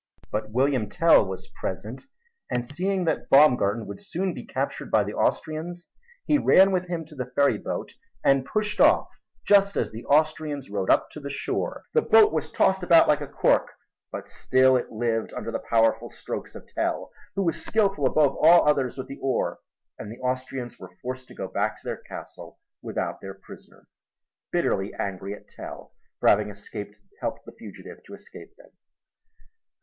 But 0.31 0.49
William 0.49 0.89
Tell 0.89 1.23
was 1.23 1.51
present, 1.59 2.07
and 2.49 2.65
seeing 2.65 3.05
that 3.05 3.29
Baumgarten 3.29 3.85
would 3.85 4.01
soon 4.01 4.33
be 4.33 4.43
captured 4.43 4.89
by 4.89 5.03
the 5.03 5.13
Austrians 5.13 5.89
he 6.25 6.39
ran 6.39 6.71
with 6.71 6.87
him 6.87 7.05
to 7.05 7.13
the 7.13 7.27
ferryboat 7.35 7.93
and 8.23 8.43
pushed 8.43 8.79
off 8.81 9.09
just 9.45 9.77
as 9.77 9.91
the 9.91 10.03
Austrians 10.05 10.71
rode 10.71 10.89
up 10.89 11.11
to 11.11 11.19
the 11.19 11.29
shore. 11.29 11.83
The 11.93 12.01
boat 12.01 12.33
was 12.33 12.51
tossed 12.51 12.81
about 12.81 13.07
like 13.07 13.21
a 13.21 13.27
cork, 13.27 13.69
but 14.11 14.25
still 14.27 14.75
it 14.75 14.91
lived 14.91 15.35
under 15.35 15.51
the 15.51 15.61
powerful 15.69 16.09
strokes 16.09 16.55
of 16.55 16.65
Tell, 16.65 17.11
who 17.35 17.43
was 17.43 17.63
skilful 17.63 18.07
above 18.07 18.35
all 18.41 18.67
others 18.67 18.97
with 18.97 19.05
the 19.05 19.19
oar; 19.21 19.59
and 19.99 20.11
the 20.11 20.17
Austrians 20.21 20.79
were 20.79 20.95
forced 21.03 21.27
to 21.27 21.35
go 21.35 21.47
back 21.47 21.75
to 21.79 21.85
their 21.87 21.97
castle 21.97 22.57
without 22.81 23.21
their 23.21 23.35
prisoner, 23.35 23.85
bitterly 24.51 24.95
angry 24.95 25.35
at 25.35 25.47
Tell 25.47 25.93
for 26.19 26.27
having 26.27 26.51
helped 27.19 27.45
the 27.45 27.51
fugitive 27.51 28.01
to 28.05 28.15
escape 28.15 28.55
them. 28.55 28.71